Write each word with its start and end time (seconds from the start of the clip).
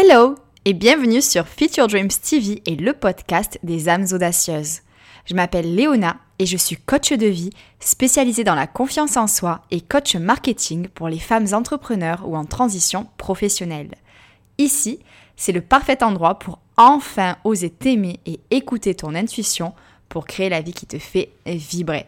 Hello 0.00 0.36
et 0.64 0.74
bienvenue 0.74 1.20
sur 1.20 1.44
Your 1.76 1.88
Dreams 1.88 2.06
TV 2.06 2.62
et 2.66 2.76
le 2.76 2.92
podcast 2.92 3.58
des 3.64 3.88
âmes 3.88 4.06
audacieuses. 4.12 4.82
Je 5.24 5.34
m'appelle 5.34 5.74
Léona 5.74 6.18
et 6.38 6.46
je 6.46 6.56
suis 6.56 6.76
coach 6.76 7.12
de 7.12 7.26
vie 7.26 7.50
spécialisée 7.80 8.44
dans 8.44 8.54
la 8.54 8.68
confiance 8.68 9.16
en 9.16 9.26
soi 9.26 9.62
et 9.72 9.80
coach 9.80 10.14
marketing 10.14 10.86
pour 10.86 11.08
les 11.08 11.18
femmes 11.18 11.48
entrepreneurs 11.50 12.22
ou 12.28 12.36
en 12.36 12.44
transition 12.44 13.08
professionnelle. 13.16 13.90
Ici, 14.58 15.00
c'est 15.36 15.50
le 15.50 15.62
parfait 15.62 16.04
endroit 16.04 16.38
pour 16.38 16.60
enfin 16.76 17.36
oser 17.42 17.70
t'aimer 17.70 18.20
et 18.24 18.38
écouter 18.52 18.94
ton 18.94 19.16
intuition 19.16 19.74
pour 20.08 20.26
créer 20.26 20.48
la 20.48 20.60
vie 20.60 20.74
qui 20.74 20.86
te 20.86 21.00
fait 21.00 21.32
vibrer. 21.44 22.06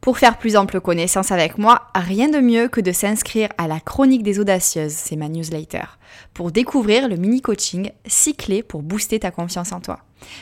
Pour 0.00 0.16
faire 0.18 0.38
plus 0.38 0.56
ample 0.56 0.80
connaissance 0.80 1.32
avec 1.32 1.58
moi, 1.58 1.88
rien 1.94 2.28
de 2.28 2.38
mieux 2.38 2.68
que 2.68 2.80
de 2.80 2.92
s'inscrire 2.92 3.48
à 3.58 3.66
la 3.66 3.80
chronique 3.80 4.22
des 4.22 4.38
audacieuses, 4.38 4.92
c'est 4.92 5.16
ma 5.16 5.28
newsletter, 5.28 5.84
pour 6.34 6.52
découvrir 6.52 7.08
le 7.08 7.16
mini-coaching 7.16 7.90
6 8.06 8.34
clés 8.36 8.62
pour 8.62 8.82
booster 8.82 9.18
ta 9.18 9.30
confiance 9.30 9.72
en 9.72 9.80
toi. 9.80 9.98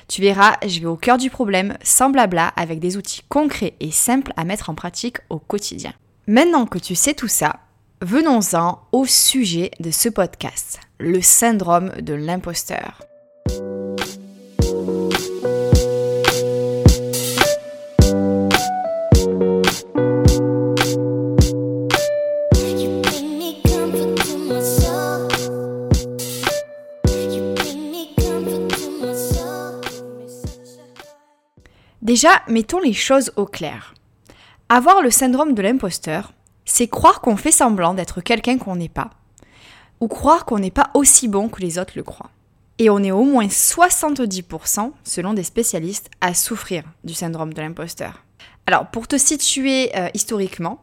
Tu 0.08 0.20
verras, 0.20 0.56
je 0.66 0.80
vais 0.80 0.86
au 0.86 0.96
cœur 0.96 1.18
du 1.18 1.30
problème, 1.30 1.76
sans 1.82 2.10
blabla, 2.10 2.48
avec 2.48 2.80
des 2.80 2.96
outils 2.96 3.22
concrets 3.28 3.74
et 3.80 3.90
simples 3.90 4.32
à 4.36 4.44
mettre 4.44 4.70
en 4.70 4.74
pratique 4.74 5.18
au 5.30 5.38
quotidien. 5.38 5.92
Maintenant 6.26 6.66
que 6.66 6.78
tu 6.78 6.94
sais 6.94 7.14
tout 7.14 7.28
ça, 7.28 7.60
venons-en 8.02 8.82
au 8.92 9.06
sujet 9.06 9.70
de 9.80 9.90
ce 9.90 10.08
podcast, 10.08 10.80
le 10.98 11.22
syndrome 11.22 11.92
de 12.00 12.14
l'imposteur. 12.14 13.00
Déjà, 32.16 32.40
mettons 32.48 32.80
les 32.80 32.94
choses 32.94 33.30
au 33.36 33.44
clair. 33.44 33.92
Avoir 34.70 35.02
le 35.02 35.10
syndrome 35.10 35.52
de 35.52 35.60
l'imposteur, 35.60 36.32
c'est 36.64 36.88
croire 36.88 37.20
qu'on 37.20 37.36
fait 37.36 37.52
semblant 37.52 37.92
d'être 37.92 38.22
quelqu'un 38.22 38.56
qu'on 38.56 38.76
n'est 38.76 38.88
pas, 38.88 39.10
ou 40.00 40.08
croire 40.08 40.46
qu'on 40.46 40.58
n'est 40.58 40.70
pas 40.70 40.88
aussi 40.94 41.28
bon 41.28 41.50
que 41.50 41.60
les 41.60 41.78
autres 41.78 41.92
le 41.94 42.02
croient. 42.02 42.30
Et 42.78 42.88
on 42.88 43.02
est 43.02 43.10
au 43.10 43.24
moins 43.24 43.48
70%, 43.48 44.92
selon 45.04 45.34
des 45.34 45.42
spécialistes, 45.42 46.08
à 46.22 46.32
souffrir 46.32 46.84
du 47.04 47.12
syndrome 47.12 47.52
de 47.52 47.60
l'imposteur. 47.60 48.24
Alors, 48.66 48.86
pour 48.86 49.08
te 49.08 49.18
situer 49.18 49.94
euh, 49.94 50.08
historiquement, 50.14 50.82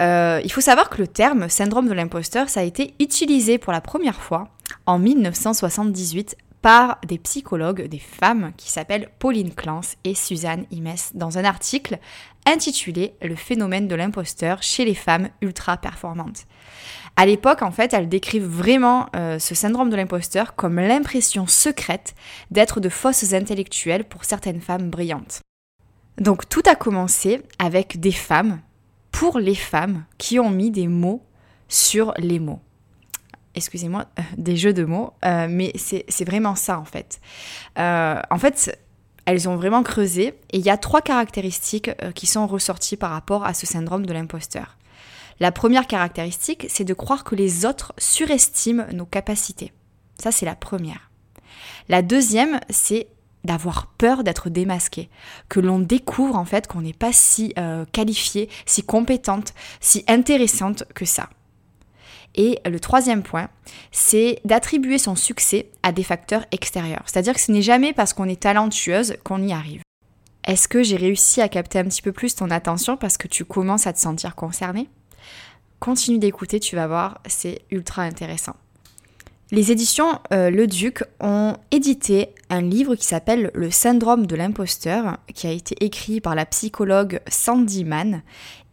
euh, 0.00 0.40
il 0.42 0.50
faut 0.50 0.60
savoir 0.60 0.90
que 0.90 0.98
le 0.98 1.06
terme 1.06 1.48
syndrome 1.48 1.86
de 1.86 1.94
l'imposteur, 1.94 2.48
ça 2.48 2.58
a 2.58 2.64
été 2.64 2.94
utilisé 2.98 3.58
pour 3.58 3.72
la 3.72 3.80
première 3.80 4.20
fois 4.20 4.48
en 4.86 4.98
1978 4.98 6.36
par 6.64 6.98
des 7.06 7.18
psychologues, 7.18 7.88
des 7.88 7.98
femmes 7.98 8.52
qui 8.56 8.70
s'appellent 8.70 9.10
Pauline 9.18 9.52
Clance 9.52 9.96
et 10.02 10.14
Suzanne 10.14 10.64
Imes 10.70 10.94
dans 11.12 11.36
un 11.36 11.44
article 11.44 11.98
intitulé 12.46 13.16
Le 13.20 13.36
phénomène 13.36 13.86
de 13.86 13.94
l'imposteur 13.94 14.62
chez 14.62 14.86
les 14.86 14.94
femmes 14.94 15.28
ultra 15.42 15.76
performantes. 15.76 16.46
À 17.16 17.26
l'époque, 17.26 17.60
en 17.60 17.70
fait, 17.70 17.92
elles 17.92 18.08
décrivent 18.08 18.46
vraiment 18.46 19.10
euh, 19.14 19.38
ce 19.38 19.54
syndrome 19.54 19.90
de 19.90 19.96
l'imposteur 19.96 20.54
comme 20.54 20.76
l'impression 20.76 21.46
secrète 21.46 22.14
d'être 22.50 22.80
de 22.80 22.88
fausses 22.88 23.34
intellectuelles 23.34 24.04
pour 24.04 24.24
certaines 24.24 24.62
femmes 24.62 24.88
brillantes. 24.88 25.42
Donc 26.16 26.48
tout 26.48 26.62
a 26.64 26.76
commencé 26.76 27.42
avec 27.58 28.00
des 28.00 28.10
femmes, 28.10 28.62
pour 29.12 29.38
les 29.38 29.54
femmes, 29.54 30.06
qui 30.16 30.40
ont 30.40 30.48
mis 30.48 30.70
des 30.70 30.88
mots 30.88 31.26
sur 31.68 32.14
les 32.16 32.38
mots 32.38 32.62
excusez-moi, 33.54 34.06
euh, 34.18 34.22
des 34.36 34.56
jeux 34.56 34.72
de 34.72 34.84
mots, 34.84 35.12
euh, 35.24 35.46
mais 35.48 35.72
c'est 35.76 36.24
vraiment 36.24 36.54
ça 36.54 36.78
en 36.78 36.84
fait. 36.84 37.20
Euh, 37.78 38.20
en 38.30 38.38
fait, 38.38 38.78
elles 39.26 39.48
ont 39.48 39.56
vraiment 39.56 39.82
creusé 39.82 40.34
et 40.50 40.58
il 40.58 40.64
y 40.64 40.70
a 40.70 40.76
trois 40.76 41.00
caractéristiques 41.00 41.90
qui 42.14 42.26
sont 42.26 42.46
ressorties 42.46 42.96
par 42.96 43.10
rapport 43.10 43.44
à 43.44 43.54
ce 43.54 43.66
syndrome 43.66 44.04
de 44.04 44.12
l'imposteur. 44.12 44.76
La 45.40 45.50
première 45.50 45.86
caractéristique, 45.86 46.66
c'est 46.68 46.84
de 46.84 46.94
croire 46.94 47.24
que 47.24 47.34
les 47.34 47.64
autres 47.64 47.92
surestiment 47.98 48.84
nos 48.92 49.06
capacités. 49.06 49.72
Ça, 50.18 50.30
c'est 50.30 50.46
la 50.46 50.54
première. 50.54 51.10
La 51.88 52.02
deuxième, 52.02 52.60
c'est 52.70 53.08
d'avoir 53.44 53.86
peur 53.98 54.24
d'être 54.24 54.48
démasqué, 54.48 55.08
que 55.48 55.60
l'on 55.60 55.78
découvre 55.78 56.36
en 56.36 56.44
fait 56.44 56.66
qu'on 56.66 56.82
n'est 56.82 56.92
pas 56.92 57.12
si 57.12 57.54
qualifié, 57.92 58.48
si 58.66 58.82
compétente, 58.82 59.54
si 59.80 60.04
intéressante 60.06 60.84
que 60.94 61.04
ça. 61.04 61.30
Et 62.34 62.58
le 62.66 62.80
troisième 62.80 63.22
point, 63.22 63.48
c'est 63.92 64.40
d'attribuer 64.44 64.98
son 64.98 65.14
succès 65.14 65.70
à 65.82 65.92
des 65.92 66.02
facteurs 66.02 66.44
extérieurs. 66.50 67.02
C'est-à-dire 67.06 67.34
que 67.34 67.40
ce 67.40 67.52
n'est 67.52 67.62
jamais 67.62 67.92
parce 67.92 68.12
qu'on 68.12 68.28
est 68.28 68.40
talentueuse 68.40 69.16
qu'on 69.22 69.42
y 69.42 69.52
arrive. 69.52 69.82
Est-ce 70.44 70.68
que 70.68 70.82
j'ai 70.82 70.96
réussi 70.96 71.40
à 71.40 71.48
capter 71.48 71.78
un 71.78 71.84
petit 71.84 72.02
peu 72.02 72.12
plus 72.12 72.34
ton 72.34 72.50
attention 72.50 72.96
parce 72.96 73.16
que 73.16 73.28
tu 73.28 73.44
commences 73.44 73.86
à 73.86 73.92
te 73.92 73.98
sentir 73.98 74.34
concerné? 74.34 74.88
Continue 75.80 76.18
d'écouter, 76.18 76.60
tu 76.60 76.76
vas 76.76 76.86
voir, 76.86 77.20
c'est 77.26 77.62
ultra 77.70 78.02
intéressant. 78.02 78.54
Les 79.50 79.70
éditions 79.70 80.18
euh, 80.32 80.50
Le 80.50 80.66
Duc 80.66 81.04
ont 81.20 81.56
édité 81.70 82.30
un 82.50 82.62
livre 82.62 82.94
qui 82.94 83.04
s'appelle 83.04 83.50
Le 83.54 83.70
syndrome 83.70 84.26
de 84.26 84.36
l'imposteur, 84.36 85.18
qui 85.34 85.46
a 85.46 85.50
été 85.52 85.76
écrit 85.84 86.20
par 86.20 86.34
la 86.34 86.46
psychologue 86.46 87.20
Sandy 87.28 87.84
Mann 87.84 88.22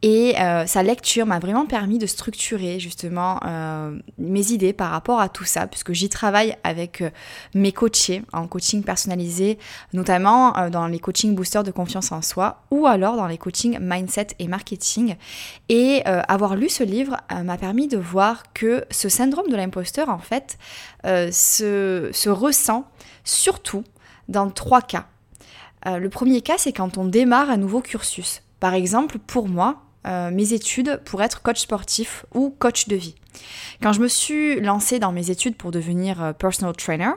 et 0.04 0.40
euh, 0.40 0.66
sa 0.66 0.82
lecture 0.82 1.28
m'a 1.28 1.38
vraiment 1.38 1.68
permis 1.68 2.00
de 2.00 2.08
structurer 2.08 2.80
justement 2.80 3.40
euh, 3.46 3.96
mes 4.18 4.52
idées 4.52 4.74
par 4.74 4.90
rapport 4.90 5.20
à 5.20 5.30
tout 5.30 5.44
ça, 5.44 5.68
puisque 5.68 5.94
j'y 5.94 6.10
travaille 6.10 6.56
avec 6.64 7.02
euh, 7.02 7.12
mes 7.54 7.72
coachés 7.72 8.24
en 8.34 8.48
coaching 8.48 8.84
personnalisé, 8.84 9.60
notamment 9.94 10.70
dans 10.70 10.88
les 10.88 11.00
coaching 11.00 11.36
boosters 11.36 11.64
de 11.64 11.70
confiance 11.70 12.12
en 12.12 12.24
soi 12.24 12.64
ou 12.72 12.88
alors 12.88 13.16
dans 13.16 13.28
les 13.28 13.38
coaching 13.38 13.78
mindset 13.80 14.28
et 14.40 14.48
marketing. 14.48 15.16
Et 15.70 16.04
avoir 16.06 16.56
lu 16.56 16.70
ce 16.70 16.84
livre 16.84 17.18
m'a 17.44 17.58
permis 17.58 17.88
de 17.88 17.98
voir 17.98 18.54
que 18.54 18.86
ce 18.90 19.10
syndrome 19.10 19.50
de 19.50 19.56
l'imposteur, 19.56 20.10
en 20.10 20.20
fait, 20.20 20.58
se 21.04 22.30
ressent 22.30 22.86
surtout 23.24 23.84
dans 24.28 24.50
trois 24.50 24.82
cas. 24.82 25.06
le 25.86 26.10
premier 26.10 26.42
cas, 26.42 26.58
c'est 26.58 26.74
quand 26.74 26.98
on 26.98 27.06
démarre 27.06 27.50
un 27.50 27.58
nouveau 27.58 27.82
cursus. 27.82 28.42
Par 28.60 28.74
exemple, 28.74 29.18
pour 29.18 29.48
moi, 29.48 29.82
euh, 30.08 30.32
mes 30.32 30.54
études 30.54 31.00
pour 31.06 31.22
être 31.22 31.42
coach 31.42 31.60
sportif 31.60 32.26
ou 32.34 32.50
coach 32.50 32.88
de 32.88 32.96
vie. 32.96 33.16
Quand 33.82 33.94
je 33.94 34.02
me 34.02 34.08
suis 34.08 34.60
lancée 34.60 35.00
dans 35.00 35.12
mes 35.12 35.30
études 35.30 35.56
pour 35.56 35.72
devenir 35.72 36.24
euh, 36.24 36.34
personal 36.34 36.76
trainer, 36.76 37.12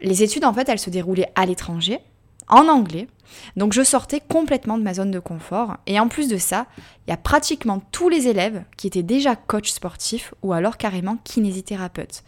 les 0.00 0.22
études 0.22 0.44
en 0.44 0.52
fait 0.52 0.68
elles 0.68 0.78
se 0.78 0.90
déroulaient 0.90 1.30
à 1.34 1.46
l'étranger, 1.46 2.00
en 2.48 2.68
anglais. 2.68 3.08
Donc 3.56 3.72
je 3.72 3.82
sortais 3.82 4.20
complètement 4.20 4.78
de 4.78 4.82
ma 4.82 4.94
zone 4.94 5.10
de 5.10 5.18
confort. 5.18 5.76
Et 5.86 6.00
en 6.00 6.08
plus 6.08 6.28
de 6.28 6.38
ça, 6.38 6.66
il 7.06 7.10
y 7.10 7.12
a 7.12 7.18
pratiquement 7.18 7.80
tous 7.92 8.08
les 8.08 8.26
élèves 8.26 8.64
qui 8.76 8.86
étaient 8.86 9.02
déjà 9.02 9.36
coach 9.36 9.70
sportif 9.70 10.34
ou 10.42 10.52
alors 10.52 10.76
carrément 10.76 11.18
kinésithérapeute. 11.24 12.24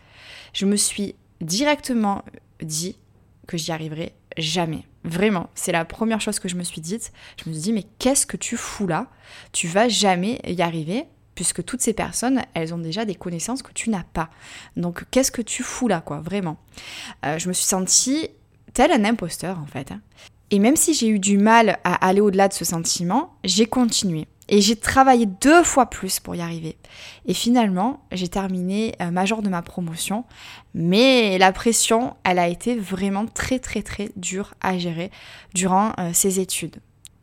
Je 0.53 0.67
me 0.67 0.77
suis 0.77 1.15
directement 1.41 2.23
dit 2.63 2.99
que 3.47 3.57
j'y 3.57 3.73
arriverais 3.73 4.15
jamais. 4.37 4.85
Vraiment, 5.05 5.49
c'est 5.55 5.73
la 5.73 5.85
première 5.85 6.21
chose 6.21 6.39
que 6.39 6.49
je 6.49 6.57
me 6.57 6.63
suis 6.63 6.81
dite. 6.81 7.13
Je 7.43 7.49
me 7.49 7.55
suis 7.55 7.63
dit, 7.63 7.73
mais 7.73 7.85
qu'est-ce 7.99 8.27
que 8.27 8.37
tu 8.37 8.57
fous 8.57 8.87
là? 8.87 9.07
Tu 9.53 9.67
vas 9.67 9.89
jamais 9.89 10.41
y 10.47 10.61
arriver, 10.61 11.05
puisque 11.35 11.65
toutes 11.65 11.81
ces 11.81 11.95
personnes, 11.95 12.43
elles 12.53 12.75
ont 12.75 12.79
déjà 12.79 13.05
des 13.07 13.15
connaissances 13.15 13.63
que 13.63 13.73
tu 13.73 13.89
n'as 13.89 14.03
pas. 14.03 14.29
Donc, 14.77 15.05
qu'est-ce 15.11 15.31
que 15.33 15.43
tu 15.43 15.63
fous 15.63 15.89
là, 15.89 16.03
quoi, 16.03 16.21
vraiment? 16.21 16.59
Euh, 17.25 17.39
Je 17.39 17.49
me 17.49 17.55
suis 17.55 17.65
sentie 17.65 18.29
tel 18.75 18.93
un 18.93 19.05
imposteur, 19.05 19.59
en 19.59 19.67
fait. 19.67 19.93
Et 20.51 20.59
même 20.59 20.77
si 20.77 20.95
j'ai 20.95 21.09
eu 21.09 21.19
du 21.19 21.39
mal 21.39 21.79
à 21.85 22.07
aller 22.07 22.21
au-delà 22.21 22.49
de 22.49 22.53
ce 22.53 22.65
sentiment, 22.65 23.35
j'ai 23.45 23.67
continué. 23.67 24.27
Et 24.53 24.61
j'ai 24.61 24.75
travaillé 24.75 25.27
deux 25.27 25.63
fois 25.63 25.87
plus 25.87 26.19
pour 26.19 26.35
y 26.35 26.41
arriver. 26.41 26.77
Et 27.25 27.35
finalement, 27.35 28.03
j'ai 28.11 28.27
terminé 28.27 28.95
euh, 29.01 29.13
major 29.13 29.43
de 29.43 29.49
ma 29.49 29.63
promotion. 29.63 30.25
Mais 30.75 31.39
la 31.39 31.53
pression, 31.53 32.17
elle 32.25 32.41
a 32.41 32.49
été 32.49 32.75
vraiment 32.77 33.27
très 33.27 33.61
très 33.61 33.83
très 33.83 34.11
dure 34.17 34.55
à 34.61 34.77
gérer 34.77 35.13
durant 35.55 35.93
euh, 35.99 36.11
ces 36.13 36.41
études. 36.41 36.77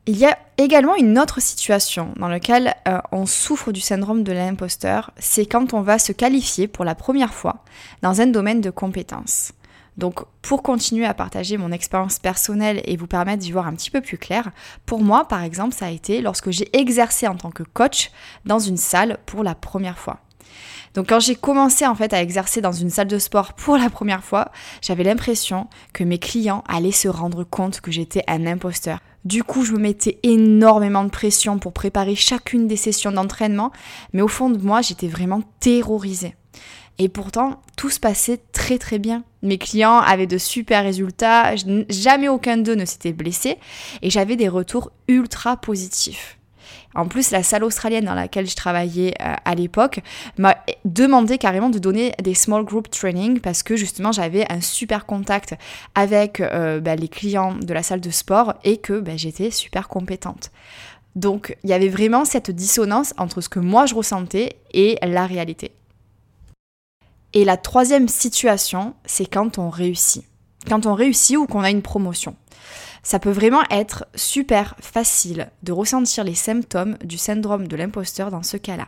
Il 0.09 0.17
y 0.17 0.25
a 0.25 0.39
également 0.57 0.95
une 0.95 1.19
autre 1.19 1.41
situation 1.41 2.13
dans 2.15 2.29
laquelle 2.29 2.73
euh, 2.87 2.99
on 3.11 3.25
souffre 3.25 3.73
du 3.73 3.81
syndrome 3.81 4.23
de 4.23 4.31
l'imposteur, 4.31 5.11
c'est 5.19 5.45
quand 5.45 5.73
on 5.73 5.81
va 5.81 5.99
se 5.99 6.13
qualifier 6.13 6.69
pour 6.69 6.85
la 6.85 6.95
première 6.95 7.33
fois 7.33 7.65
dans 8.03 8.21
un 8.21 8.27
domaine 8.27 8.61
de 8.61 8.69
compétences. 8.69 9.51
Donc 9.97 10.21
pour 10.41 10.61
continuer 10.61 11.05
à 11.05 11.13
partager 11.13 11.57
mon 11.57 11.71
expérience 11.71 12.19
personnelle 12.19 12.81
et 12.85 12.97
vous 12.97 13.07
permettre 13.07 13.41
d'y 13.41 13.51
voir 13.51 13.67
un 13.67 13.73
petit 13.73 13.91
peu 13.91 14.01
plus 14.01 14.17
clair, 14.17 14.51
pour 14.85 15.01
moi 15.01 15.27
par 15.27 15.43
exemple 15.43 15.73
ça 15.73 15.87
a 15.87 15.91
été 15.91 16.21
lorsque 16.21 16.51
j'ai 16.51 16.69
exercé 16.77 17.27
en 17.27 17.35
tant 17.35 17.51
que 17.51 17.63
coach 17.63 18.11
dans 18.45 18.59
une 18.59 18.77
salle 18.77 19.17
pour 19.25 19.43
la 19.43 19.55
première 19.55 19.97
fois. 19.97 20.19
Donc 20.93 21.09
quand 21.09 21.19
j'ai 21.19 21.35
commencé 21.35 21.85
en 21.85 21.95
fait 21.95 22.13
à 22.13 22.21
exercer 22.21 22.61
dans 22.61 22.71
une 22.71 22.89
salle 22.89 23.07
de 23.07 23.19
sport 23.19 23.53
pour 23.53 23.77
la 23.77 23.89
première 23.89 24.23
fois, 24.23 24.51
j'avais 24.81 25.03
l'impression 25.03 25.67
que 25.93 26.03
mes 26.03 26.17
clients 26.17 26.63
allaient 26.67 26.91
se 26.91 27.07
rendre 27.07 27.43
compte 27.43 27.81
que 27.81 27.91
j'étais 27.91 28.23
un 28.27 28.45
imposteur. 28.45 28.99
Du 29.25 29.43
coup, 29.43 29.65
je 29.65 29.73
me 29.73 29.79
mettais 29.79 30.19
énormément 30.23 31.03
de 31.03 31.09
pression 31.09 31.59
pour 31.59 31.73
préparer 31.73 32.15
chacune 32.15 32.67
des 32.67 32.77
sessions 32.77 33.11
d'entraînement, 33.11 33.71
mais 34.13 34.21
au 34.21 34.29
fond 34.29 34.49
de 34.49 34.57
moi, 34.57 34.81
j'étais 34.81 35.09
vraiment 35.09 35.41
terrorisée. 35.59 36.35
Et 36.99 37.09
pourtant, 37.09 37.61
tout 37.75 37.89
se 37.89 37.99
passait 37.99 38.39
très 38.51 38.79
très 38.79 38.97
bien. 38.97 39.23
Mes 39.43 39.57
clients 39.57 39.99
avaient 39.99 40.27
de 40.27 40.37
super 40.37 40.83
résultats, 40.83 41.53
jamais 41.89 42.27
aucun 42.27 42.57
d'eux 42.57 42.75
ne 42.75 42.85
s'était 42.85 43.13
blessé 43.13 43.57
et 44.01 44.09
j'avais 44.09 44.35
des 44.35 44.49
retours 44.49 44.91
ultra 45.07 45.57
positifs. 45.57 46.37
En 46.95 47.07
plus, 47.07 47.29
la 47.29 47.43
salle 47.43 47.63
australienne 47.63 48.05
dans 48.05 48.15
laquelle 48.15 48.49
je 48.49 48.55
travaillais 48.55 49.13
euh, 49.21 49.35
à 49.45 49.53
l'époque 49.53 49.99
m'a 50.39 50.57
demandé 50.83 51.37
carrément 51.37 51.69
de 51.69 51.77
donner 51.77 52.13
des 52.23 52.33
small 52.33 52.63
group 52.63 52.89
training 52.89 53.39
parce 53.39 53.61
que 53.61 53.75
justement 53.75 54.11
j'avais 54.11 54.51
un 54.51 54.61
super 54.61 55.05
contact 55.05 55.55
avec 55.93 56.41
euh, 56.41 56.79
bah, 56.79 56.95
les 56.95 57.07
clients 57.07 57.53
de 57.53 57.71
la 57.71 57.83
salle 57.83 58.01
de 58.01 58.09
sport 58.09 58.55
et 58.63 58.77
que 58.77 58.99
bah, 58.99 59.15
j'étais 59.15 59.51
super 59.51 59.87
compétente. 59.87 60.51
Donc 61.15 61.55
il 61.63 61.69
y 61.69 61.73
avait 61.73 61.89
vraiment 61.89 62.25
cette 62.25 62.49
dissonance 62.49 63.13
entre 63.17 63.41
ce 63.41 63.49
que 63.49 63.59
moi 63.59 63.85
je 63.85 63.93
ressentais 63.93 64.57
et 64.73 64.97
la 65.03 65.27
réalité. 65.27 65.71
Et 67.33 67.45
la 67.45 67.57
troisième 67.57 68.07
situation, 68.07 68.95
c'est 69.05 69.25
quand 69.25 69.57
on 69.57 69.69
réussit. 69.69 70.23
Quand 70.67 70.85
on 70.85 70.93
réussit 70.93 71.37
ou 71.37 71.45
qu'on 71.45 71.61
a 71.61 71.71
une 71.71 71.81
promotion. 71.81 72.35
Ça 73.03 73.19
peut 73.19 73.31
vraiment 73.31 73.63
être 73.69 74.05
super 74.15 74.75
facile 74.81 75.49
de 75.63 75.71
ressentir 75.71 76.23
les 76.23 76.35
symptômes 76.35 76.97
du 77.03 77.17
syndrome 77.17 77.67
de 77.67 77.75
l'imposteur 77.75 78.31
dans 78.31 78.43
ce 78.43 78.57
cas-là. 78.57 78.87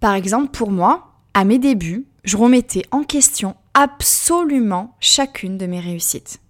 Par 0.00 0.14
exemple, 0.14 0.50
pour 0.50 0.70
moi, 0.70 1.12
à 1.34 1.44
mes 1.44 1.58
débuts, 1.58 2.06
je 2.24 2.36
remettais 2.36 2.84
en 2.90 3.02
question 3.02 3.56
absolument 3.74 4.94
chacune 5.00 5.58
de 5.58 5.66
mes 5.66 5.80
réussites. 5.80 6.40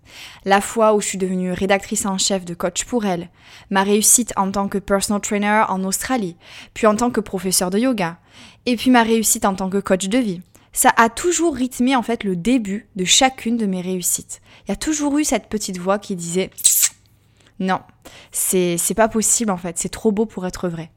La 0.44 0.60
fois 0.60 0.94
où 0.94 1.00
je 1.00 1.08
suis 1.08 1.18
devenue 1.18 1.52
rédactrice 1.52 2.06
en 2.06 2.18
chef 2.18 2.44
de 2.44 2.54
Coach 2.54 2.84
pour 2.84 3.04
elle, 3.04 3.30
ma 3.70 3.82
réussite 3.82 4.32
en 4.36 4.50
tant 4.50 4.68
que 4.68 4.78
personal 4.78 5.20
trainer 5.20 5.64
en 5.68 5.84
Australie, 5.84 6.36
puis 6.74 6.86
en 6.86 6.96
tant 6.96 7.10
que 7.10 7.20
professeur 7.20 7.70
de 7.70 7.78
yoga, 7.78 8.18
et 8.66 8.76
puis 8.76 8.90
ma 8.90 9.02
réussite 9.02 9.44
en 9.44 9.54
tant 9.54 9.70
que 9.70 9.78
coach 9.78 10.08
de 10.08 10.18
vie, 10.18 10.40
ça 10.76 10.92
a 10.96 11.08
toujours 11.08 11.56
rythmé 11.56 11.96
en 11.96 12.02
fait 12.02 12.22
le 12.22 12.36
début 12.36 12.86
de 12.96 13.04
chacune 13.04 13.56
de 13.56 13.64
mes 13.64 13.80
réussites. 13.80 14.42
Il 14.64 14.70
y 14.70 14.72
a 14.72 14.76
toujours 14.76 15.16
eu 15.18 15.24
cette 15.24 15.48
petite 15.48 15.78
voix 15.78 15.98
qui 15.98 16.14
disait 16.14 16.50
non, 17.58 17.80
c'est 18.30 18.78
pas 18.94 19.08
possible 19.08 19.50
en 19.50 19.56
fait, 19.56 19.78
c'est 19.78 19.88
trop 19.88 20.12
beau 20.12 20.26
pour 20.26 20.46
être 20.46 20.68
vrai. 20.68 20.90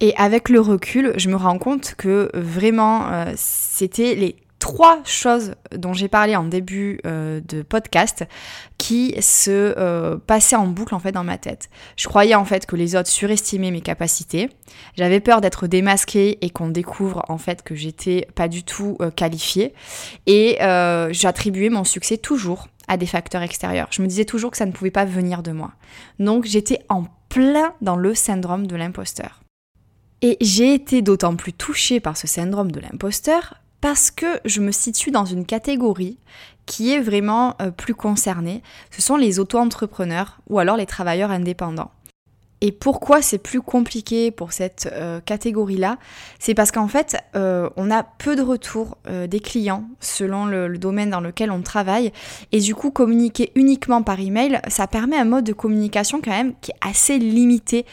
Et 0.00 0.16
avec 0.16 0.48
le 0.48 0.58
recul, 0.58 1.12
je 1.16 1.28
me 1.28 1.36
rends 1.36 1.58
compte 1.58 1.94
que 1.96 2.30
vraiment, 2.34 3.06
euh, 3.12 3.32
c'était 3.36 4.14
les 4.14 4.36
trois 4.64 5.02
choses 5.04 5.56
dont 5.76 5.92
j'ai 5.92 6.08
parlé 6.08 6.36
en 6.36 6.44
début 6.44 6.98
euh, 7.04 7.42
de 7.46 7.60
podcast 7.60 8.24
qui 8.78 9.14
se 9.20 9.50
euh, 9.50 10.16
passaient 10.16 10.56
en 10.56 10.68
boucle 10.68 10.94
en 10.94 10.98
fait 10.98 11.12
dans 11.12 11.22
ma 11.22 11.36
tête. 11.36 11.68
Je 11.96 12.08
croyais 12.08 12.34
en 12.34 12.46
fait 12.46 12.64
que 12.64 12.74
les 12.74 12.96
autres 12.96 13.10
surestimaient 13.10 13.70
mes 13.70 13.82
capacités. 13.82 14.48
J'avais 14.96 15.20
peur 15.20 15.42
d'être 15.42 15.66
démasquée 15.66 16.38
et 16.40 16.48
qu'on 16.48 16.68
découvre 16.68 17.26
en 17.28 17.36
fait 17.36 17.62
que 17.62 17.74
j'étais 17.74 18.26
pas 18.36 18.48
du 18.48 18.64
tout 18.64 18.96
euh, 19.02 19.10
qualifiée. 19.10 19.74
Et 20.26 20.56
j'attribuais 21.10 21.68
mon 21.68 21.84
succès 21.84 22.16
toujours 22.16 22.68
à 22.88 22.96
des 22.96 23.04
facteurs 23.04 23.42
extérieurs. 23.42 23.88
Je 23.90 24.00
me 24.00 24.06
disais 24.06 24.24
toujours 24.24 24.50
que 24.50 24.56
ça 24.56 24.64
ne 24.64 24.72
pouvait 24.72 24.90
pas 24.90 25.04
venir 25.04 25.42
de 25.42 25.52
moi. 25.52 25.72
Donc 26.18 26.46
j'étais 26.46 26.78
en 26.88 27.04
plein 27.28 27.74
dans 27.82 27.96
le 27.96 28.14
syndrome 28.14 28.66
de 28.66 28.76
l'imposteur. 28.76 29.42
Et 30.22 30.38
j'ai 30.40 30.72
été 30.72 31.02
d'autant 31.02 31.36
plus 31.36 31.52
touchée 31.52 32.00
par 32.00 32.16
ce 32.16 32.26
syndrome 32.26 32.72
de 32.72 32.80
l'imposteur 32.80 33.60
parce 33.84 34.10
que 34.10 34.40
je 34.46 34.62
me 34.62 34.72
situe 34.72 35.10
dans 35.10 35.26
une 35.26 35.44
catégorie 35.44 36.16
qui 36.64 36.94
est 36.94 37.02
vraiment 37.02 37.54
euh, 37.60 37.70
plus 37.70 37.94
concernée. 37.94 38.62
Ce 38.90 39.02
sont 39.02 39.18
les 39.18 39.38
auto-entrepreneurs 39.38 40.38
ou 40.48 40.58
alors 40.58 40.78
les 40.78 40.86
travailleurs 40.86 41.30
indépendants. 41.30 41.90
Et 42.66 42.72
pourquoi 42.72 43.20
c'est 43.20 43.36
plus 43.36 43.60
compliqué 43.60 44.30
pour 44.30 44.54
cette 44.54 44.88
euh, 44.90 45.20
catégorie-là? 45.20 45.98
C'est 46.38 46.54
parce 46.54 46.70
qu'en 46.70 46.88
fait, 46.88 47.14
euh, 47.36 47.68
on 47.76 47.90
a 47.90 48.02
peu 48.02 48.36
de 48.36 48.40
retours 48.40 48.96
euh, 49.06 49.26
des 49.26 49.38
clients 49.38 49.84
selon 50.00 50.46
le, 50.46 50.78
domaine 50.78 51.10
dans 51.10 51.20
lequel 51.20 51.50
on 51.50 51.60
travaille. 51.60 52.10
Et 52.52 52.60
du 52.60 52.74
coup, 52.74 52.90
communiquer 52.90 53.52
uniquement 53.54 54.02
par 54.02 54.18
email, 54.18 54.62
ça 54.68 54.86
permet 54.86 55.18
un 55.18 55.26
mode 55.26 55.44
de 55.44 55.52
communication 55.52 56.22
quand 56.24 56.30
même 56.30 56.54
qui 56.62 56.70
est 56.70 56.88
assez 56.88 57.18
limité 57.18 57.84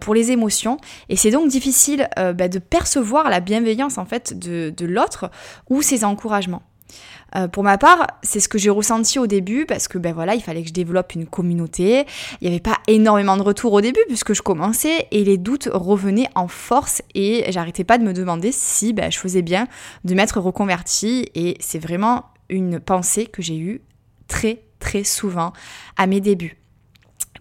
pour 0.00 0.14
les 0.14 0.30
émotions. 0.30 0.78
Et 1.10 1.16
c'est 1.16 1.30
donc 1.30 1.48
difficile 1.48 2.08
bah, 2.16 2.48
de 2.48 2.58
percevoir 2.58 3.28
la 3.28 3.40
bienveillance 3.40 3.98
en 3.98 4.06
fait 4.06 4.38
de, 4.38 4.72
de 4.74 4.86
l'autre 4.86 5.30
ou 5.68 5.82
ses 5.82 6.02
encouragements. 6.02 6.62
Euh, 7.36 7.48
pour 7.48 7.62
ma 7.62 7.78
part, 7.78 8.06
c'est 8.22 8.40
ce 8.40 8.48
que 8.48 8.58
j'ai 8.58 8.70
ressenti 8.70 9.18
au 9.18 9.26
début 9.26 9.66
parce 9.66 9.88
que 9.88 9.98
ben 9.98 10.12
voilà, 10.12 10.34
il 10.34 10.42
fallait 10.42 10.62
que 10.62 10.68
je 10.68 10.72
développe 10.72 11.14
une 11.14 11.26
communauté. 11.26 12.06
Il 12.40 12.48
n'y 12.48 12.54
avait 12.54 12.60
pas 12.62 12.78
énormément 12.86 13.36
de 13.36 13.42
retours 13.42 13.72
au 13.72 13.80
début 13.80 14.00
puisque 14.06 14.34
je 14.34 14.42
commençais 14.42 15.08
et 15.10 15.24
les 15.24 15.36
doutes 15.36 15.68
revenaient 15.72 16.28
en 16.34 16.48
force 16.48 17.02
et 17.14 17.44
j'arrêtais 17.50 17.84
pas 17.84 17.98
de 17.98 18.04
me 18.04 18.12
demander 18.12 18.52
si 18.52 18.92
ben, 18.92 19.10
je 19.10 19.18
faisais 19.18 19.42
bien 19.42 19.66
de 20.04 20.14
m'être 20.14 20.38
reconvertie 20.40 21.28
et 21.34 21.56
c'est 21.60 21.78
vraiment 21.78 22.26
une 22.48 22.78
pensée 22.78 23.26
que 23.26 23.42
j'ai 23.42 23.58
eue 23.58 23.80
très 24.28 24.62
très 24.78 25.04
souvent 25.04 25.52
à 25.96 26.06
mes 26.06 26.20
débuts. 26.20 26.63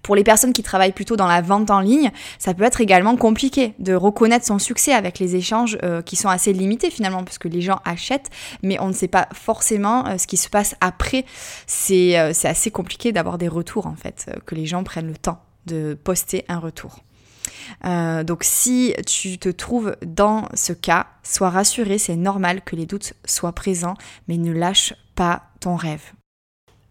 Pour 0.03 0.15
les 0.15 0.23
personnes 0.25 0.51
qui 0.51 0.63
travaillent 0.63 0.91
plutôt 0.91 1.15
dans 1.15 1.27
la 1.27 1.41
vente 1.41 1.71
en 1.71 1.79
ligne, 1.79 2.11
ça 2.37 2.53
peut 2.53 2.65
être 2.65 2.81
également 2.81 3.15
compliqué 3.15 3.73
de 3.79 3.93
reconnaître 3.93 4.45
son 4.45 4.59
succès 4.59 4.93
avec 4.93 5.17
les 5.17 5.37
échanges 5.37 5.77
euh, 5.81 6.01
qui 6.01 6.17
sont 6.17 6.27
assez 6.27 6.51
limités 6.51 6.91
finalement, 6.91 7.23
parce 7.23 7.37
que 7.37 7.47
les 7.47 7.61
gens 7.61 7.79
achètent, 7.85 8.29
mais 8.61 8.77
on 8.81 8.89
ne 8.89 8.93
sait 8.93 9.07
pas 9.07 9.29
forcément 9.33 10.05
euh, 10.05 10.17
ce 10.17 10.27
qui 10.27 10.35
se 10.35 10.49
passe 10.49 10.75
après. 10.81 11.25
Euh, 11.89 12.31
c'est 12.33 12.47
assez 12.47 12.69
compliqué 12.69 13.13
d'avoir 13.13 13.37
des 13.37 13.47
retours 13.47 13.87
en 13.87 13.95
fait, 13.95 14.29
que 14.45 14.55
les 14.55 14.65
gens 14.65 14.83
prennent 14.83 15.07
le 15.07 15.17
temps 15.17 15.41
de 15.65 15.97
poster 16.03 16.43
un 16.49 16.59
retour. 16.59 16.99
donc 17.83 18.43
si 18.43 18.93
tu 19.07 19.37
te 19.37 19.47
trouves 19.47 19.95
dans 20.05 20.49
ce 20.53 20.73
cas, 20.73 21.07
sois 21.23 21.49
rassuré, 21.49 21.97
c'est 21.97 22.17
normal 22.17 22.61
que 22.61 22.75
les 22.75 22.85
doutes 22.85 23.13
soient 23.25 23.53
présents, 23.53 23.95
mais 24.27 24.37
ne 24.37 24.51
lâche 24.51 24.93
pas 25.15 25.43
ton 25.61 25.77
rêve. 25.77 26.11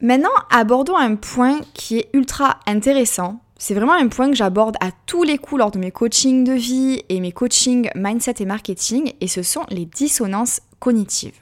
Maintenant, 0.03 0.31
abordons 0.51 0.97
un 0.97 1.15
point 1.15 1.61
qui 1.75 1.99
est 1.99 2.11
ultra 2.13 2.59
intéressant. 2.67 3.41
C'est 3.57 3.75
vraiment 3.75 3.93
un 3.93 4.09
point 4.09 4.29
que 4.29 4.35
j'aborde 4.35 4.75
à 4.81 4.91
tous 5.07 5.23
les 5.23 5.39
coups 5.39 5.61
lors 5.61 5.71
de 5.71 5.79
mes 5.79 5.93
coachings 5.93 6.43
de 6.43 6.55
vie 6.55 7.05
et 7.09 7.21
mes 7.21 7.31
coachings 7.31 7.89
mindset 7.95 8.35
et 8.41 8.45
marketing, 8.45 9.13
et 9.21 9.29
ce 9.29 9.45
sont 9.45 9.63
les 9.69 9.87
dissonances 9.87 10.61
cognitives. 10.81 11.39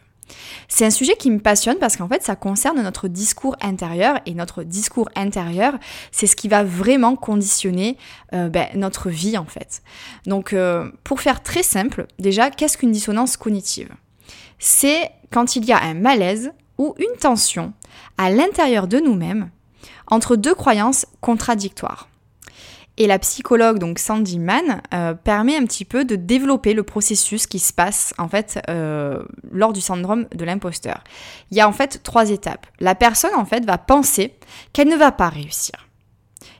C'est 0.68 0.84
un 0.84 0.90
sujet 0.90 1.16
qui 1.16 1.30
me 1.30 1.38
passionne 1.38 1.78
parce 1.78 1.96
qu'en 1.96 2.06
fait, 2.06 2.22
ça 2.22 2.36
concerne 2.36 2.82
notre 2.82 3.08
discours 3.08 3.56
intérieur 3.62 4.20
et 4.26 4.34
notre 4.34 4.62
discours 4.62 5.08
intérieur, 5.16 5.78
c'est 6.12 6.26
ce 6.26 6.36
qui 6.36 6.48
va 6.48 6.62
vraiment 6.62 7.16
conditionner 7.16 7.96
euh, 8.34 8.50
ben, 8.50 8.68
notre 8.74 9.08
vie 9.08 9.38
en 9.38 9.46
fait. 9.46 9.82
Donc, 10.26 10.52
euh, 10.52 10.90
pour 11.02 11.22
faire 11.22 11.42
très 11.42 11.62
simple, 11.62 12.06
déjà, 12.18 12.50
qu'est-ce 12.50 12.76
qu'une 12.76 12.92
dissonance 12.92 13.38
cognitive? 13.38 13.88
C'est 14.58 15.10
quand 15.30 15.56
il 15.56 15.64
y 15.64 15.72
a 15.72 15.82
un 15.82 15.94
malaise 15.94 16.52
ou 16.80 16.94
une 16.98 17.18
tension 17.20 17.74
à 18.16 18.30
l'intérieur 18.30 18.88
de 18.88 18.98
nous-mêmes 18.98 19.50
entre 20.06 20.34
deux 20.34 20.54
croyances 20.54 21.04
contradictoires. 21.20 22.08
Et 22.96 23.06
la 23.06 23.18
psychologue, 23.18 23.78
donc 23.78 23.98
Sandy 23.98 24.38
Mann, 24.38 24.80
euh, 24.94 25.12
permet 25.12 25.56
un 25.56 25.64
petit 25.64 25.84
peu 25.84 26.06
de 26.06 26.16
développer 26.16 26.72
le 26.72 26.82
processus 26.82 27.46
qui 27.46 27.58
se 27.58 27.74
passe 27.74 28.14
en 28.16 28.28
fait 28.28 28.60
euh, 28.70 29.22
lors 29.52 29.74
du 29.74 29.82
syndrome 29.82 30.26
de 30.34 30.44
l'imposteur. 30.44 31.04
Il 31.50 31.58
y 31.58 31.60
a 31.60 31.68
en 31.68 31.72
fait 31.72 32.02
trois 32.02 32.30
étapes. 32.30 32.66
La 32.78 32.94
personne 32.94 33.34
en 33.36 33.44
fait 33.44 33.64
va 33.66 33.76
penser 33.76 34.34
qu'elle 34.72 34.88
ne 34.88 34.96
va 34.96 35.12
pas 35.12 35.28
réussir. 35.28 35.74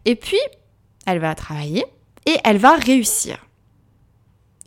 Et 0.04 0.16
puis, 0.16 0.40
elle 1.06 1.18
va 1.18 1.35
travailler 1.35 1.85
et 2.26 2.37
elle 2.45 2.59
va 2.59 2.75
réussir. 2.76 3.38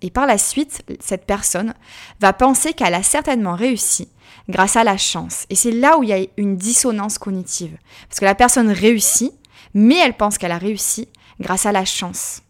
Et 0.03 0.11
par 0.11 0.27
la 0.27 0.37
suite, 0.37 0.83
cette 0.99 1.25
personne 1.25 1.73
va 2.19 2.33
penser 2.33 2.73
qu'elle 2.73 2.93
a 2.93 3.03
certainement 3.03 3.55
réussi 3.55 4.09
grâce 4.49 4.75
à 4.75 4.83
la 4.83 4.97
chance. 4.97 5.45
Et 5.49 5.55
c'est 5.55 5.71
là 5.71 5.97
où 5.97 6.03
il 6.03 6.09
y 6.09 6.13
a 6.13 6.25
une 6.35 6.57
dissonance 6.57 7.17
cognitive. 7.17 7.77
Parce 8.09 8.19
que 8.19 8.25
la 8.25 8.35
personne 8.35 8.69
réussit, 8.69 9.31
mais 9.73 9.97
elle 9.97 10.17
pense 10.17 10.37
qu'elle 10.37 10.51
a 10.51 10.57
réussi 10.57 11.07
grâce 11.39 11.65
à 11.65 11.71
la 11.71 11.85
chance. 11.85 12.41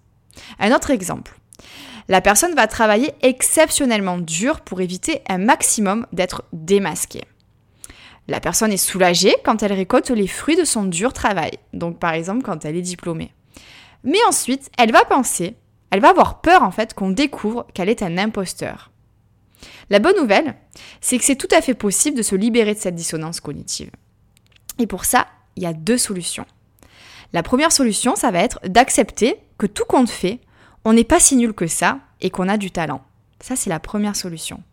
Un 0.60 0.74
autre 0.74 0.90
exemple. 0.90 1.40
La 2.10 2.22
personne 2.22 2.56
va 2.56 2.66
travailler 2.66 3.14
exceptionnellement 3.22 4.18
dur 4.18 4.62
pour 4.62 4.82
éviter 4.82 5.22
un 5.30 5.38
maximum 5.38 6.08
d'être 6.12 6.44
démasquée. 6.52 7.24
La 8.28 8.40
personne 8.40 8.72
est 8.72 8.78
soulagée 8.78 9.36
quand 9.46 9.62
elle 9.62 9.74
récolte 9.74 10.10
les 10.10 10.28
fruits 10.28 10.56
de 10.56 10.66
son 10.66 10.86
dur 10.86 11.14
travail, 11.14 11.52
donc 11.74 12.00
par 12.00 12.14
exemple 12.14 12.44
quand 12.44 12.66
elle 12.66 12.76
est 12.76 12.82
diplômée. 12.82 13.32
Mais 14.04 14.20
ensuite, 14.28 14.70
elle 14.78 14.92
va 14.92 15.06
penser, 15.06 15.56
elle 15.94 16.00
va 16.00 16.10
avoir 16.10 16.42
peur 16.42 16.64
en 16.64 16.72
fait 16.72 16.96
qu'on 16.96 17.12
découvre 17.12 17.68
qu'elle 17.76 17.88
est 17.88 18.02
un 18.02 18.18
imposteur. 18.18 18.90
La 19.92 20.00
bonne 20.00 20.18
nouvelle, 20.18 20.56
c'est 21.02 21.20
que 21.20 21.24
c'est 21.24 21.36
tout 21.36 21.48
à 21.52 21.62
fait 21.62 21.76
possible 21.76 22.18
de 22.18 22.24
se 22.24 22.36
libérer 22.36 22.74
de 22.74 22.80
cette 22.80 22.96
dissonance 22.96 23.40
cognitive. 23.40 23.92
Et 24.80 24.88
pour 24.88 25.06
ça, 25.06 25.28
il 25.56 25.62
y 25.62 25.68
a 25.68 25.74
deux 25.74 26.00
solutions. 26.00 26.48
La 27.32 27.44
première 27.44 27.72
solution, 27.72 28.16
ça 28.16 28.32
va 28.32 28.40
être 28.40 28.60
d'accepter 28.68 29.38
que 29.60 29.68
tout 29.68 29.86
compte 29.88 30.10
fait, 30.10 30.40
on 30.84 30.94
n'est 30.94 31.04
pas 31.04 31.20
si 31.20 31.36
nul 31.36 31.54
que 31.54 31.68
ça 31.68 32.00
et 32.22 32.32
qu'on 32.32 32.50
a 32.50 32.58
du 32.58 32.72
talent. 32.72 33.04
Ça, 33.40 33.56
c'est 33.56 33.70
la 33.70 33.80
première 33.80 34.16
solution. 34.16 34.64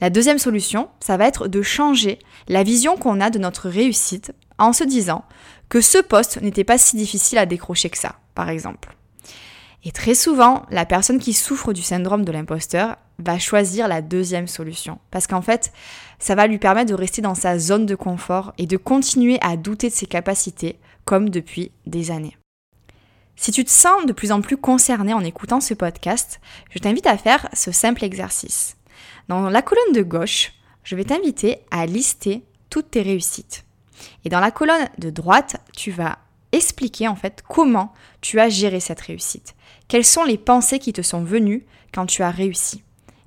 La 0.00 0.10
deuxième 0.10 0.40
solution, 0.40 0.88
ça 0.98 1.16
va 1.16 1.28
être 1.28 1.46
de 1.46 1.62
changer 1.62 2.18
la 2.48 2.64
vision 2.64 2.96
qu'on 2.96 3.20
a 3.20 3.30
de 3.30 3.38
notre 3.38 3.68
réussite 3.68 4.32
en 4.58 4.72
se 4.72 4.82
disant 4.82 5.26
que 5.68 5.80
ce 5.80 5.98
poste 5.98 6.42
n'était 6.42 6.64
pas 6.64 6.76
si 6.76 6.96
difficile 6.96 7.38
à 7.38 7.46
décrocher 7.46 7.88
que 7.88 7.98
ça, 7.98 8.16
par 8.34 8.48
exemple. 8.48 8.96
Et 9.84 9.92
très 9.92 10.14
souvent, 10.14 10.64
la 10.70 10.84
personne 10.84 11.18
qui 11.18 11.32
souffre 11.32 11.72
du 11.72 11.82
syndrome 11.82 12.24
de 12.24 12.32
l'imposteur 12.32 12.96
va 13.18 13.38
choisir 13.38 13.88
la 13.88 14.02
deuxième 14.02 14.48
solution. 14.48 14.98
Parce 15.10 15.26
qu'en 15.26 15.42
fait, 15.42 15.72
ça 16.18 16.34
va 16.34 16.46
lui 16.46 16.58
permettre 16.58 16.90
de 16.90 16.96
rester 16.96 17.22
dans 17.22 17.34
sa 17.34 17.58
zone 17.58 17.86
de 17.86 17.94
confort 17.94 18.52
et 18.58 18.66
de 18.66 18.76
continuer 18.76 19.38
à 19.42 19.56
douter 19.56 19.88
de 19.88 19.94
ses 19.94 20.06
capacités, 20.06 20.78
comme 21.04 21.30
depuis 21.30 21.70
des 21.86 22.10
années. 22.10 22.36
Si 23.36 23.52
tu 23.52 23.64
te 23.64 23.70
sens 23.70 24.06
de 24.06 24.12
plus 24.12 24.32
en 24.32 24.40
plus 24.40 24.56
concerné 24.56 25.12
en 25.12 25.20
écoutant 25.20 25.60
ce 25.60 25.74
podcast, 25.74 26.40
je 26.70 26.78
t'invite 26.78 27.06
à 27.06 27.18
faire 27.18 27.48
ce 27.52 27.70
simple 27.70 28.02
exercice. 28.02 28.76
Dans 29.28 29.50
la 29.50 29.62
colonne 29.62 29.92
de 29.92 30.02
gauche, 30.02 30.52
je 30.84 30.96
vais 30.96 31.04
t'inviter 31.04 31.58
à 31.70 31.84
lister 31.86 32.44
toutes 32.70 32.90
tes 32.92 33.02
réussites. 33.02 33.64
Et 34.24 34.30
dans 34.30 34.40
la 34.40 34.50
colonne 34.50 34.88
de 34.98 35.10
droite, 35.10 35.56
tu 35.74 35.90
vas 35.90 36.18
expliquer 36.56 37.08
en 37.08 37.16
fait 37.16 37.42
comment 37.48 37.92
tu 38.20 38.40
as 38.40 38.48
géré 38.48 38.80
cette 38.80 39.00
réussite. 39.00 39.54
Quelles 39.88 40.04
sont 40.04 40.24
les 40.24 40.38
pensées 40.38 40.78
qui 40.78 40.92
te 40.92 41.02
sont 41.02 41.22
venues 41.22 41.64
quand 41.92 42.06
tu 42.06 42.22
as 42.22 42.30
réussi? 42.30 42.82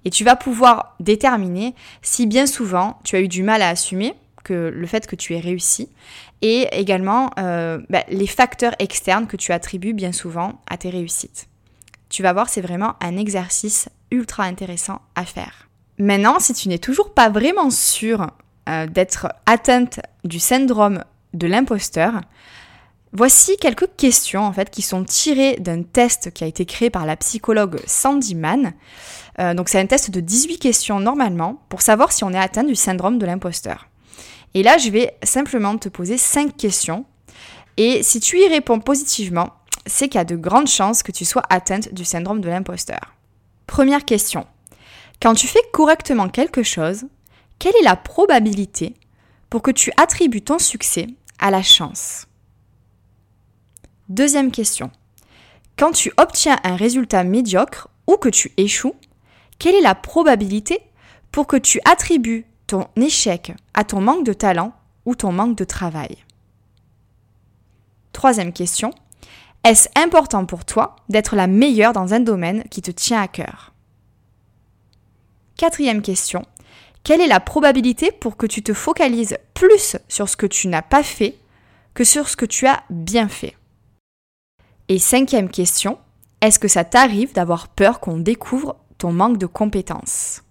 Et 0.05 0.09
tu 0.09 0.23
vas 0.23 0.35
pouvoir 0.35 0.95
déterminer 0.99 1.75
si 2.01 2.25
bien 2.25 2.45
souvent 2.45 2.99
tu 3.03 3.15
as 3.15 3.21
eu 3.21 3.27
du 3.27 3.43
mal 3.43 3.61
à 3.61 3.69
assumer 3.69 4.13
que 4.43 4.71
le 4.73 4.87
fait 4.87 5.07
que 5.07 5.15
tu 5.15 5.35
aies 5.35 5.41
réussi 5.41 5.89
et 6.41 6.67
également 6.71 7.31
euh, 7.37 7.79
bah, 7.89 8.03
les 8.09 8.27
facteurs 8.27 8.73
externes 8.79 9.27
que 9.27 9.37
tu 9.37 9.51
attribues 9.51 9.93
bien 9.93 10.11
souvent 10.11 10.61
à 10.69 10.77
tes 10.77 10.89
réussites. 10.89 11.47
Tu 12.09 12.23
vas 12.23 12.33
voir, 12.33 12.49
c'est 12.49 12.61
vraiment 12.61 12.95
un 13.01 13.17
exercice 13.17 13.89
ultra 14.11 14.43
intéressant 14.43 15.01
à 15.15 15.25
faire. 15.25 15.69
Maintenant, 15.99 16.39
si 16.39 16.53
tu 16.53 16.69
n'es 16.69 16.79
toujours 16.79 17.13
pas 17.13 17.29
vraiment 17.29 17.69
sûr 17.69 18.31
euh, 18.69 18.87
d'être 18.87 19.27
atteinte 19.45 19.99
du 20.23 20.39
syndrome 20.39 21.03
de 21.33 21.45
l'imposteur, 21.45 22.21
voici 23.13 23.57
quelques 23.57 23.95
questions 23.97 24.43
en 24.43 24.53
fait 24.53 24.69
qui 24.69 24.81
sont 24.81 25.03
tirées 25.03 25.55
d'un 25.57 25.83
test 25.83 26.31
qui 26.31 26.43
a 26.43 26.47
été 26.47 26.65
créé 26.65 26.89
par 26.89 27.05
la 27.05 27.15
psychologue 27.17 27.79
Sandy 27.85 28.35
Mann. 28.35 28.73
Euh, 29.39 29.53
donc 29.53 29.69
c'est 29.69 29.79
un 29.79 29.85
test 29.85 30.11
de 30.11 30.19
18 30.19 30.57
questions 30.57 30.99
normalement 30.99 31.61
pour 31.69 31.81
savoir 31.81 32.11
si 32.11 32.23
on 32.23 32.31
est 32.31 32.39
atteint 32.39 32.63
du 32.63 32.75
syndrome 32.75 33.17
de 33.17 33.25
l'imposteur. 33.25 33.87
Et 34.53 34.63
là, 34.63 34.77
je 34.77 34.89
vais 34.89 35.15
simplement 35.23 35.77
te 35.77 35.89
poser 35.89 36.17
5 36.17 36.57
questions. 36.57 37.05
Et 37.77 38.03
si 38.03 38.19
tu 38.19 38.39
y 38.39 38.47
réponds 38.47 38.79
positivement, 38.79 39.49
c'est 39.85 40.09
qu'il 40.09 40.17
y 40.17 40.21
a 40.21 40.25
de 40.25 40.35
grandes 40.35 40.67
chances 40.67 41.03
que 41.03 41.11
tu 41.11 41.25
sois 41.25 41.43
atteinte 41.49 41.93
du 41.93 42.03
syndrome 42.03 42.41
de 42.41 42.49
l'imposteur. 42.49 43.15
Première 43.67 44.05
question. 44.05 44.45
Quand 45.21 45.35
tu 45.35 45.47
fais 45.47 45.61
correctement 45.71 46.29
quelque 46.29 46.63
chose, 46.63 47.05
quelle 47.59 47.75
est 47.79 47.83
la 47.83 47.95
probabilité 47.95 48.95
pour 49.49 49.61
que 49.61 49.71
tu 49.71 49.91
attribues 49.97 50.41
ton 50.41 50.59
succès 50.59 51.07
à 51.39 51.51
la 51.51 51.61
chance? 51.61 52.28
Deuxième 54.09 54.49
question. 54.49 54.89
Quand 55.77 55.91
tu 55.91 56.11
obtiens 56.17 56.57
un 56.63 56.75
résultat 56.75 57.23
médiocre 57.23 57.89
ou 58.07 58.17
que 58.17 58.29
tu 58.29 58.51
échoues, 58.57 58.95
quelle 59.59 59.75
est 59.75 59.81
la 59.81 59.93
probabilité 59.93 60.79
pour 61.31 61.45
que 61.45 61.57
tu 61.57 61.79
attribues 61.85 62.47
ton 62.65 62.87
échec 62.95 63.53
à 63.75 63.83
ton 63.83 64.01
manque 64.01 64.25
de 64.25 64.33
talent 64.33 64.73
ou 65.05 65.13
ton 65.13 65.31
manque 65.31 65.55
de 65.55 65.63
travail? 65.63 66.17
Troisième 68.11 68.51
question. 68.51 68.89
Est-ce 69.63 69.89
important 69.95 70.47
pour 70.47 70.65
toi 70.65 70.95
d'être 71.07 71.35
la 71.35 71.45
meilleure 71.45 71.93
dans 71.93 72.15
un 72.15 72.19
domaine 72.19 72.63
qui 72.71 72.81
te 72.81 72.89
tient 72.89 73.21
à 73.21 73.27
cœur? 73.27 73.73
Quatrième 75.55 76.01
question. 76.01 76.45
Quelle 77.03 77.21
est 77.21 77.27
la 77.27 77.39
probabilité 77.39 78.11
pour 78.11 78.37
que 78.37 78.47
tu 78.47 78.63
te 78.63 78.73
focalises 78.73 79.37
plus 79.53 79.97
sur 80.07 80.27
ce 80.27 80.35
que 80.35 80.47
tu 80.47 80.67
n'as 80.67 80.81
pas 80.81 81.03
fait 81.03 81.35
que 81.93 82.03
sur 82.03 82.27
ce 82.27 82.35
que 82.35 82.45
tu 82.45 82.65
as 82.65 82.83
bien 82.89 83.27
fait? 83.27 83.58
Et 84.91 84.97
cinquième 84.97 85.49
question. 85.49 85.99
Est-ce 86.41 86.57
que 86.57 86.67
ça 86.67 86.83
t'arrive 86.83 87.31
d'avoir 87.33 87.67
peur 87.67 87.99
qu'on 87.99 88.17
découvre 88.17 88.75
ton 88.97 89.11
manque 89.11 89.37
de 89.37 89.45
compétences? 89.45 90.41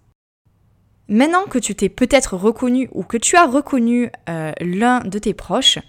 Maintenant 1.09 1.45
que 1.47 1.59
tu 1.59 1.75
t'es 1.75 1.89
peut-être 1.89 2.37
reconnu 2.37 2.89
ou 2.93 3.03
que 3.03 3.17
tu 3.17 3.35
as 3.35 3.47
reconnu 3.47 4.13
euh, 4.29 4.53
l'un 4.61 5.01
de 5.01 5.19
tes 5.19 5.35
proches, 5.35 5.81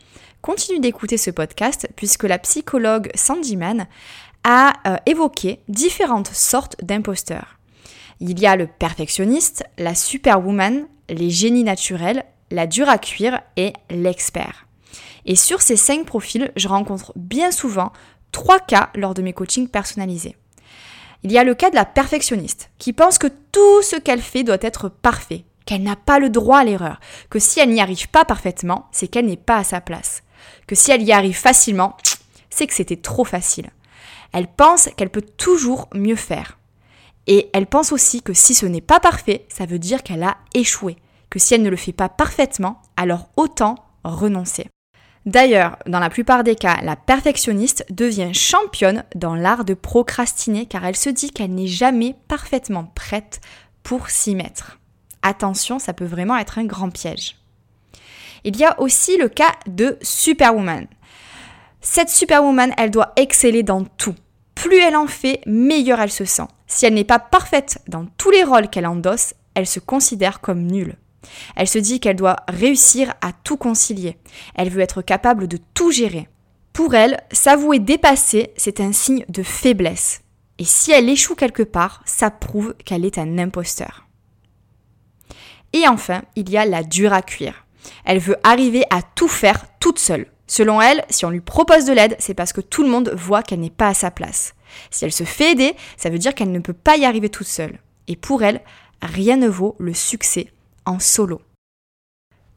continue 0.41 0.79
d'écouter 0.79 1.17
ce 1.17 1.29
podcast 1.29 1.87
puisque 1.95 2.23
la 2.23 2.39
psychologue 2.39 3.11
Sandy 3.13 3.55
Mann 3.55 3.85
a 4.43 4.73
euh, 4.87 4.97
évoqué 5.05 5.59
différentes 5.67 6.33
sortes 6.33 6.75
d'imposteurs. 6.81 7.59
Il 8.19 8.39
y 8.39 8.47
a 8.47 8.55
le 8.55 8.65
perfectionniste, 8.65 9.63
la 9.77 9.93
superwoman, 9.93 10.87
les 11.07 11.29
génies 11.29 11.63
naturels, 11.63 12.23
la 12.49 12.65
dure 12.65 12.89
à 12.89 12.97
cuire 12.97 13.41
et 13.57 13.73
l'expert. 13.91 14.65
Et 15.27 15.35
sur 15.35 15.61
ces 15.61 15.75
cinq 15.75 16.05
profils, 16.05 16.51
je 16.55 16.67
rencontre 16.67 17.13
bien 17.15 17.51
souvent 17.51 17.91
trois 18.31 18.59
cas 18.59 18.89
lors 18.95 19.13
de 19.13 19.21
mes 19.21 19.33
coachings 19.33 19.67
personnalisés. 19.67 20.35
Il 21.23 21.31
y 21.31 21.37
a 21.37 21.43
le 21.43 21.55
cas 21.55 21.69
de 21.69 21.75
la 21.75 21.85
perfectionniste, 21.85 22.69
qui 22.77 22.93
pense 22.93 23.17
que 23.17 23.27
tout 23.51 23.81
ce 23.81 23.97
qu'elle 23.97 24.21
fait 24.21 24.43
doit 24.43 24.57
être 24.61 24.89
parfait, 24.89 25.43
qu'elle 25.65 25.83
n'a 25.83 25.97
pas 25.97 26.19
le 26.19 26.29
droit 26.29 26.59
à 26.59 26.63
l'erreur, 26.63 26.99
que 27.29 27.39
si 27.39 27.59
elle 27.59 27.71
n'y 27.71 27.81
arrive 27.81 28.09
pas 28.09 28.25
parfaitement, 28.25 28.87
c'est 28.91 29.07
qu'elle 29.07 29.25
n'est 29.25 29.37
pas 29.37 29.57
à 29.57 29.63
sa 29.63 29.81
place, 29.81 30.23
que 30.65 30.75
si 30.75 30.91
elle 30.91 31.03
y 31.03 31.11
arrive 31.11 31.37
facilement, 31.37 31.97
c'est 32.49 32.67
que 32.67 32.73
c'était 32.73 32.95
trop 32.95 33.25
facile. 33.25 33.69
Elle 34.31 34.47
pense 34.47 34.89
qu'elle 34.95 35.09
peut 35.09 35.25
toujours 35.37 35.87
mieux 35.93 36.15
faire. 36.15 36.57
Et 37.27 37.49
elle 37.53 37.67
pense 37.67 37.91
aussi 37.91 38.21
que 38.21 38.33
si 38.33 38.53
ce 38.55 38.65
n'est 38.65 38.81
pas 38.81 38.99
parfait, 38.99 39.45
ça 39.49 39.65
veut 39.65 39.79
dire 39.79 40.03
qu'elle 40.03 40.23
a 40.23 40.37
échoué, 40.53 40.97
que 41.29 41.39
si 41.39 41.53
elle 41.53 41.61
ne 41.61 41.69
le 41.69 41.75
fait 41.75 41.93
pas 41.93 42.09
parfaitement, 42.09 42.81
alors 42.97 43.29
autant 43.35 43.75
renoncer. 44.03 44.67
D'ailleurs, 45.29 45.77
dans 45.85 45.99
la 45.99 46.09
plupart 46.09 46.43
des 46.43 46.55
cas, 46.55 46.77
la 46.81 46.95
perfectionniste 46.95 47.85
devient 47.91 48.33
championne 48.33 49.03
dans 49.13 49.35
l'art 49.35 49.63
de 49.63 49.75
procrastiner 49.75 50.65
car 50.65 50.83
elle 50.83 50.95
se 50.95 51.11
dit 51.11 51.29
qu'elle 51.29 51.53
n'est 51.53 51.67
jamais 51.67 52.15
parfaitement 52.27 52.91
prête 52.95 53.39
pour 53.83 54.09
s'y 54.09 54.33
mettre. 54.33 54.79
Attention, 55.21 55.77
ça 55.77 55.93
peut 55.93 56.07
vraiment 56.07 56.35
être 56.35 56.57
un 56.57 56.65
grand 56.65 56.89
piège. 56.89 57.35
Il 58.43 58.57
y 58.57 58.65
a 58.65 58.81
aussi 58.81 59.17
le 59.17 59.29
cas 59.29 59.51
de 59.67 59.99
Superwoman. 60.01 60.87
Cette 61.79 62.09
Superwoman, 62.09 62.73
elle 62.75 62.89
doit 62.89 63.13
exceller 63.15 63.61
dans 63.61 63.83
tout. 63.83 64.15
Plus 64.55 64.79
elle 64.79 64.95
en 64.95 65.05
fait, 65.05 65.41
meilleure 65.45 66.01
elle 66.01 66.11
se 66.11 66.25
sent. 66.25 66.47
Si 66.65 66.87
elle 66.87 66.95
n'est 66.95 67.03
pas 67.03 67.19
parfaite 67.19 67.83
dans 67.87 68.07
tous 68.17 68.31
les 68.31 68.43
rôles 68.43 68.67
qu'elle 68.67 68.87
endosse, 68.87 69.35
elle 69.53 69.67
se 69.67 69.79
considère 69.79 70.41
comme 70.41 70.63
nulle. 70.63 70.95
Elle 71.55 71.67
se 71.67 71.79
dit 71.79 71.99
qu'elle 71.99 72.15
doit 72.15 72.37
réussir 72.47 73.13
à 73.21 73.31
tout 73.33 73.57
concilier. 73.57 74.17
Elle 74.55 74.69
veut 74.69 74.81
être 74.81 75.01
capable 75.01 75.47
de 75.47 75.57
tout 75.73 75.91
gérer. 75.91 76.27
Pour 76.73 76.95
elle, 76.95 77.19
s'avouer 77.31 77.79
dépassée, 77.79 78.53
c'est 78.55 78.79
un 78.79 78.91
signe 78.91 79.25
de 79.29 79.43
faiblesse. 79.43 80.21
Et 80.59 80.65
si 80.65 80.91
elle 80.91 81.09
échoue 81.09 81.35
quelque 81.35 81.63
part, 81.63 82.01
ça 82.05 82.31
prouve 82.31 82.73
qu'elle 82.85 83.05
est 83.05 83.17
un 83.17 83.37
imposteur. 83.37 84.07
Et 85.73 85.87
enfin, 85.87 86.21
il 86.35 86.49
y 86.49 86.57
a 86.57 86.65
la 86.65 86.83
dure 86.83 87.13
à 87.13 87.21
cuire. 87.21 87.65
Elle 88.05 88.19
veut 88.19 88.37
arriver 88.43 88.83
à 88.89 89.01
tout 89.01 89.27
faire 89.27 89.65
toute 89.79 89.99
seule. 89.99 90.27
Selon 90.47 90.81
elle, 90.81 91.05
si 91.09 91.25
on 91.25 91.29
lui 91.29 91.41
propose 91.41 91.85
de 91.85 91.93
l'aide, 91.93 92.15
c'est 92.19 92.33
parce 92.33 92.53
que 92.53 92.61
tout 92.61 92.83
le 92.83 92.89
monde 92.89 93.13
voit 93.15 93.43
qu'elle 93.43 93.59
n'est 93.59 93.69
pas 93.69 93.89
à 93.89 93.93
sa 93.93 94.09
place. 94.09 94.55
Si 94.89 95.05
elle 95.05 95.11
se 95.11 95.23
fait 95.23 95.51
aider, 95.51 95.75
ça 95.95 96.09
veut 96.09 96.17
dire 96.17 96.33
qu'elle 96.33 96.51
ne 96.51 96.59
peut 96.59 96.73
pas 96.73 96.97
y 96.97 97.05
arriver 97.05 97.29
toute 97.29 97.47
seule. 97.47 97.79
Et 98.07 98.15
pour 98.15 98.43
elle, 98.43 98.61
rien 99.01 99.37
ne 99.37 99.47
vaut 99.47 99.75
le 99.79 99.93
succès 99.93 100.51
en 100.89 100.99
solo. 100.99 101.41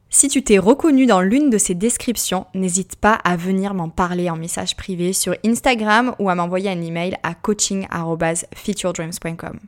Si 0.09 0.27
tu 0.27 0.43
t'es 0.43 0.57
reconnu 0.59 1.05
dans 1.05 1.21
l'une 1.21 1.49
de 1.49 1.57
ces 1.57 1.73
descriptions, 1.73 2.45
n'hésite 2.53 2.97
pas 2.97 3.17
à 3.23 3.35
venir 3.35 3.73
m'en 3.73 3.89
parler 3.89 4.29
en 4.29 4.35
message 4.35 4.75
privé 4.75 5.11
sur 5.11 5.35
Instagram 5.43 6.13
ou 6.19 6.29
à 6.29 6.35
m'envoyer 6.35 6.69
un 6.69 6.79
email 6.81 7.17
à 7.23 7.33
coaching@featuredreams.com. 7.33 9.59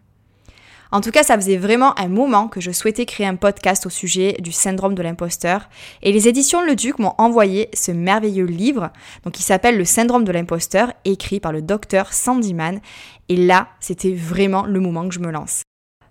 En 0.92 1.02
tout 1.02 1.10
cas, 1.10 1.24
ça 1.24 1.36
faisait 1.36 1.58
vraiment 1.58 2.00
un 2.00 2.10
moment 2.10 2.48
que 2.48 2.62
je 2.62 2.70
souhaitais 2.72 3.08
créer 3.08 3.26
un 3.26 3.38
podcast 3.38 3.88
au 3.88 3.90
sujet 3.90 4.38
du 4.40 4.52
syndrome 4.52 4.94
de 4.94 5.02
l'imposteur 5.02 5.68
et 6.04 6.12
les 6.12 6.28
éditions 6.28 6.64
Le 6.64 6.76
Duc 6.76 7.00
m'ont 7.00 7.16
envoyé 7.18 7.70
ce 7.74 7.92
merveilleux 7.92 8.46
livre 8.46 8.92
donc 9.24 9.34
qui 9.34 9.42
s'appelle 9.42 9.78
Le 9.78 9.86
syndrome 9.86 10.26
de 10.26 10.32
l'imposteur 10.32 10.94
écrit 11.06 11.40
par 11.40 11.52
le 11.52 11.64
docteur 11.64 12.14
Sandyman 12.14 12.82
et 13.30 13.36
là, 13.36 13.70
c'était 13.80 14.14
vraiment 14.14 14.62
le 14.64 14.80
moment 14.80 15.08
que 15.08 15.16
je 15.16 15.22
me 15.22 15.32
lance. 15.32 15.64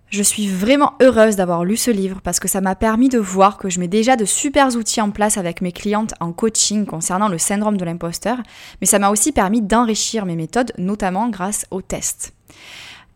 Je 0.09 0.23
suis 0.23 0.47
vraiment 0.47 0.93
heureuse 1.01 1.35
d'avoir 1.35 1.65
lu 1.65 1.77
ce 1.77 1.91
livre 1.91 2.21
parce 2.23 2.39
que 2.39 2.47
ça 2.47 2.61
m'a 2.61 2.75
permis 2.75 3.09
de 3.09 3.19
voir 3.19 3.57
que 3.57 3.69
je 3.69 3.79
mets 3.79 3.87
déjà 3.87 4.15
de 4.15 4.25
super 4.25 4.73
outils 4.75 5.01
en 5.01 5.11
place 5.11 5.37
avec 5.37 5.61
mes 5.61 5.71
clientes 5.71 6.13
en 6.19 6.31
coaching 6.31 6.85
concernant 6.85 7.27
le 7.27 7.37
syndrome 7.37 7.77
de 7.77 7.85
l'imposteur, 7.85 8.37
mais 8.79 8.87
ça 8.87 8.99
m'a 8.99 9.09
aussi 9.09 9.31
permis 9.31 9.61
d'enrichir 9.61 10.25
mes 10.25 10.35
méthodes, 10.35 10.71
notamment 10.77 11.29
grâce 11.29 11.65
aux 11.71 11.81
tests. 11.81 12.33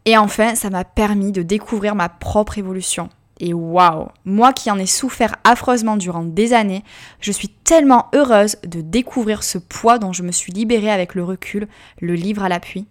Et 0.05 0.17
enfin, 0.17 0.55
ça 0.55 0.69
m'a 0.69 0.84
permis 0.84 1.31
de 1.31 1.43
découvrir 1.43 1.96
ma 1.96 2.10
propre 2.10 2.58
évolution. 2.58 3.10
Et 3.39 3.53
waouh, 3.53 4.10
moi 4.25 4.51
qui 4.51 4.69
en 4.69 4.77
ai 4.77 4.86
souffert 4.86 5.36
affreusement 5.46 5.96
durant 5.96 6.24
des 6.24 6.51
années, 6.51 6.84
je 7.22 7.31
suis 7.31 7.48
tellement 7.48 8.08
heureuse 8.13 8.58
de 8.65 8.81
découvrir 8.81 9.43
ce 9.43 9.58
poids 9.58 9.98
dont 10.00 10.12
je 10.12 10.24
me 10.24 10.31
suis 10.31 10.51
libérée 10.51 10.91
avec 10.91 11.15
le 11.15 11.24
recul, 11.24 11.67
le 12.01 12.15
livre 12.15 12.43
à 12.43 12.50
l'appui 12.50 12.88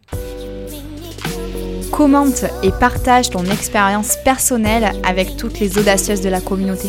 commente 1.99 2.45
et 2.63 2.71
partage 2.71 3.29
ton 3.29 3.45
expérience 3.47 4.15
personnelle 4.25 4.93
avec 5.03 5.37
toutes 5.37 5.59
les 5.59 5.79
audacieuses 5.79 6.21
de 6.21 6.29
la 6.29 6.41
communauté. 6.41 6.87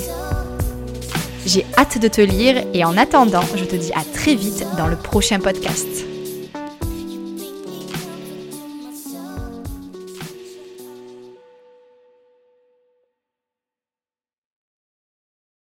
J'ai 1.47 1.65
hâte 1.79 1.99
de 1.99 2.07
te 2.07 2.21
lire 2.21 2.63
et 2.75 2.85
en 2.85 2.95
attendant, 2.95 3.41
je 3.55 3.65
te 3.65 3.75
dis 3.75 3.91
à 3.93 4.03
très 4.13 4.35
vite 4.35 4.67
dans 4.77 4.85
le 4.85 4.95
prochain 4.95 5.39
podcast. 5.39 5.87